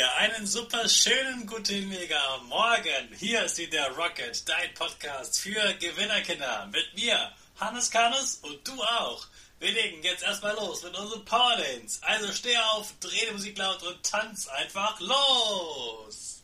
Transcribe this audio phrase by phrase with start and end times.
[0.00, 3.14] dir einen super schönen guten mega Morgen.
[3.18, 6.70] Hier ist wieder Rocket, dein Podcast für Gewinnerkinder.
[6.72, 9.26] Mit mir, Hannes Kannes und du auch.
[9.58, 11.98] Wir legen jetzt erstmal los mit unserem Power Dance.
[12.00, 16.39] Also steh auf, dreh die Musik laut und tanz einfach los.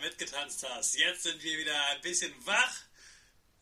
[0.00, 0.94] Mitgetanzt hast.
[0.94, 2.76] Jetzt sind wir wieder ein bisschen wach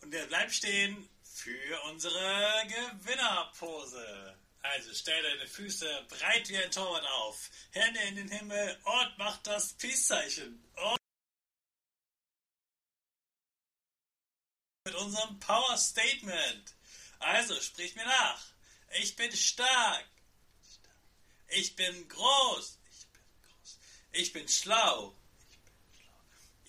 [0.01, 4.37] und wir bleiben stehen für unsere Gewinnerpose.
[4.62, 9.39] Also stell deine Füße breit wie ein Torwart auf, Hände in den Himmel und mach
[9.39, 10.62] das Peace-Zeichen.
[14.85, 16.75] Mit unserem Power Statement.
[17.19, 18.45] Also sprich mir nach.
[18.98, 20.07] Ich bin stark.
[21.48, 22.79] Ich bin groß.
[24.12, 25.20] Ich bin groß.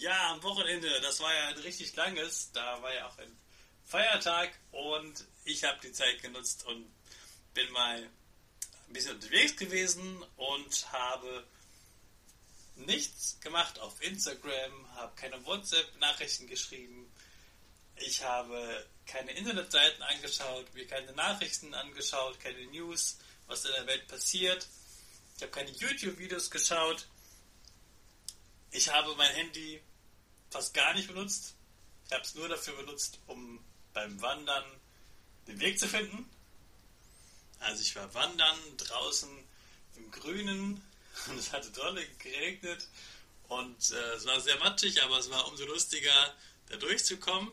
[0.00, 3.36] Ja, am Wochenende, das war ja ein richtig langes, da war ja auch ein
[3.84, 6.88] Feiertag und ich habe die Zeit genutzt und
[7.52, 8.08] bin mal
[8.86, 11.44] ein bisschen unterwegs gewesen und habe
[12.76, 17.12] nichts gemacht auf Instagram, habe keine WhatsApp-Nachrichten geschrieben,
[17.96, 24.06] ich habe keine Internetseiten angeschaut, mir keine Nachrichten angeschaut, keine News, was in der Welt
[24.06, 24.64] passiert.
[25.34, 27.04] Ich habe keine YouTube-Videos geschaut.
[28.70, 29.82] Ich habe mein Handy
[30.50, 31.54] fast gar nicht benutzt.
[32.06, 33.60] Ich habe es nur dafür benutzt, um
[33.92, 34.64] beim Wandern
[35.46, 36.28] den Weg zu finden.
[37.60, 39.28] Also ich war wandern draußen
[39.96, 40.82] im Grünen
[41.28, 42.88] und es hatte dolle geregnet
[43.48, 46.34] und äh, es war sehr matschig, aber es war umso lustiger,
[46.68, 47.50] da durchzukommen.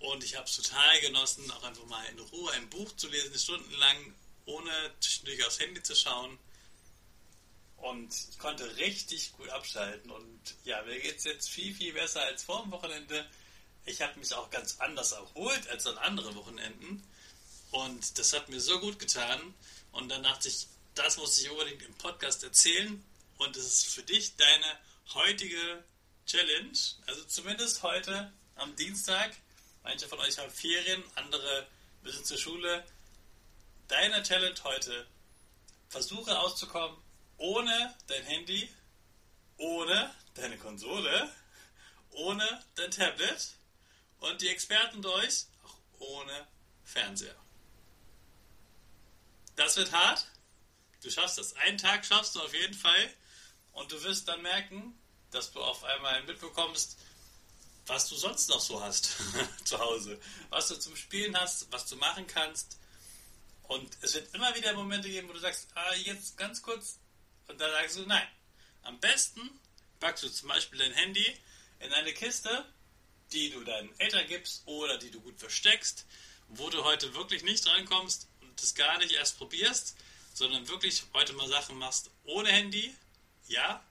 [0.00, 3.38] Und ich habe es total genossen, auch einfach mal in Ruhe ein Buch zu lesen,
[3.38, 6.38] stundenlang, ohne zwischendurch aufs Handy zu schauen.
[7.78, 10.10] Und ich konnte richtig gut abschalten.
[10.10, 13.26] Und ja, mir geht es jetzt viel, viel besser als vor dem Wochenende.
[13.84, 17.02] Ich habe mich auch ganz anders erholt als an anderen Wochenenden.
[17.70, 19.54] Und das hat mir so gut getan.
[19.92, 23.04] Und dann dachte ich, das muss ich unbedingt im Podcast erzählen.
[23.38, 24.78] Und es ist für dich deine
[25.14, 25.84] heutige
[26.26, 26.78] Challenge.
[27.06, 29.36] Also zumindest heute am Dienstag.
[29.82, 31.68] Manche von euch haben Ferien, andere
[32.02, 32.84] müssen zur Schule.
[33.88, 35.06] Deine Challenge heute.
[35.88, 36.96] Versuche auszukommen
[37.38, 38.68] ohne dein Handy,
[39.58, 41.30] ohne deine Konsole,
[42.10, 43.54] ohne dein Tablet
[44.20, 46.46] und die Experten durch auch ohne
[46.84, 47.36] Fernseher.
[49.56, 50.26] Das wird hart.
[51.02, 51.54] Du schaffst das.
[51.56, 53.14] Einen Tag schaffst du auf jeden Fall
[53.72, 54.98] und du wirst dann merken,
[55.30, 56.98] dass du auf einmal mitbekommst,
[57.86, 59.16] was du sonst noch so hast
[59.64, 60.20] zu Hause,
[60.50, 62.78] was du zum Spielen hast, was du machen kannst.
[63.62, 66.98] Und es wird immer wieder Momente geben, wo du sagst, ah, jetzt ganz kurz,
[67.48, 68.26] und dann sagst du, nein.
[68.82, 69.40] Am besten
[70.00, 71.36] packst du zum Beispiel dein Handy
[71.80, 72.64] in eine Kiste,
[73.32, 76.06] die du deinen Eltern gibst oder die du gut versteckst,
[76.48, 79.96] wo du heute wirklich nicht reinkommst und das gar nicht erst probierst,
[80.34, 82.94] sondern wirklich heute mal Sachen machst ohne Handy.
[83.48, 83.82] Ja,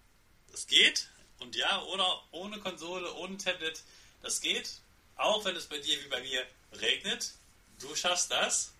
[0.52, 1.10] das geht.
[1.40, 3.84] Und ja, oder ohne Konsole, ohne Tablet,
[4.22, 4.70] das geht.
[5.16, 7.34] Auch wenn es bei dir wie bei mir regnet.
[7.80, 8.74] Du schaffst das.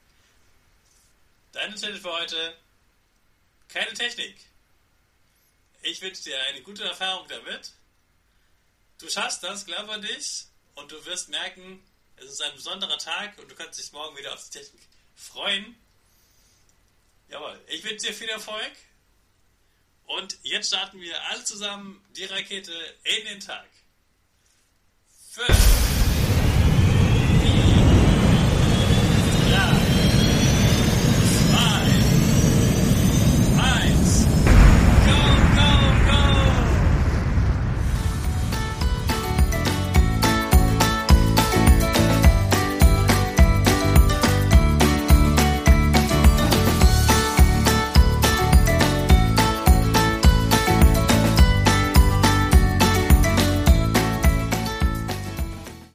[1.52, 2.58] Deine Challenge für heute:
[3.68, 4.38] keine Technik.
[5.86, 7.72] Ich wünsche dir eine gute Erfahrung damit.
[8.98, 10.48] Du schaffst das, glaub an dich.
[10.74, 11.80] Und du wirst merken,
[12.16, 14.82] es ist ein besonderer Tag und du kannst dich morgen wieder auf die Technik
[15.14, 15.78] freuen.
[17.30, 18.72] Jawohl, ich wünsche dir viel Erfolg.
[20.06, 22.74] Und jetzt starten wir alle zusammen die Rakete
[23.04, 23.70] in den Tag.
[25.30, 26.15] Fünf.